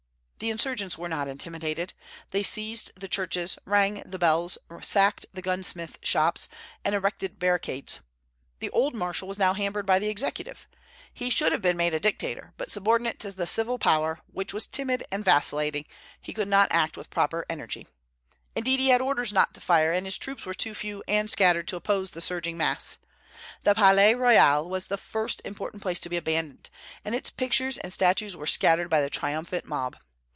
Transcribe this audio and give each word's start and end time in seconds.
The 0.39 0.49
insurgents 0.49 0.97
were 0.97 1.07
not 1.07 1.27
intimidated. 1.27 1.93
They 2.31 2.41
seized 2.41 2.99
the 2.99 3.07
churches, 3.07 3.59
rang 3.63 4.01
the 4.07 4.17
bells, 4.17 4.57
sacked 4.81 5.27
the 5.31 5.41
gunsmith 5.43 5.99
shops, 6.01 6.49
and 6.83 6.95
erected 6.95 7.37
barricades. 7.37 7.99
The 8.57 8.71
old 8.71 8.95
marshal 8.95 9.27
was 9.27 9.37
now 9.37 9.53
hampered 9.53 9.85
by 9.85 9.99
the 9.99 10.09
Executive. 10.09 10.67
He 11.13 11.29
should 11.29 11.51
have 11.51 11.61
been 11.61 11.77
made 11.77 11.93
dictator; 12.01 12.53
but 12.57 12.71
subordinate 12.71 13.19
to 13.19 13.31
the 13.31 13.45
civil 13.45 13.77
power, 13.77 14.19
which 14.25 14.51
was 14.51 14.65
timid 14.65 15.03
and 15.11 15.23
vacillating, 15.23 15.85
he 16.19 16.33
could 16.33 16.47
not 16.47 16.69
act 16.71 16.97
with 16.97 17.11
proper 17.11 17.45
energy. 17.47 17.85
Indeed, 18.55 18.79
he 18.79 18.89
had 18.89 18.99
orders 18.99 19.31
not 19.31 19.53
to 19.53 19.61
fire, 19.61 19.91
and 19.93 20.07
his 20.07 20.17
troops 20.17 20.43
were 20.47 20.55
too 20.55 20.73
few 20.73 21.03
and 21.07 21.29
scattered 21.29 21.67
to 21.67 21.75
oppose 21.75 22.09
the 22.09 22.19
surging 22.19 22.57
mass. 22.57 22.97
The 23.63 23.75
Palais 23.75 24.15
Royal 24.15 24.67
was 24.67 24.87
the 24.87 24.97
first 24.97 25.43
important 25.45 25.83
place 25.83 25.99
to 25.99 26.09
be 26.09 26.17
abandoned, 26.17 26.71
and 27.05 27.13
its 27.13 27.29
pictures 27.29 27.77
and 27.77 27.93
statues 27.93 28.35
were 28.35 28.47
scattered 28.47 28.89
by 28.89 29.01
the 29.01 29.09
triumphant 29.11 29.65
mob. 29.65 29.97